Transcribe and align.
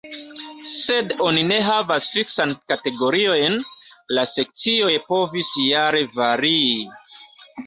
Sed 0.69 1.11
oni 1.25 1.43
ne 1.49 1.59
havas 1.67 2.07
fiksan 2.13 2.53
kategoriojn; 2.73 3.59
la 4.19 4.25
sekcioj 4.37 4.91
povis 5.11 5.53
jare 5.67 6.03
varii. 6.19 6.83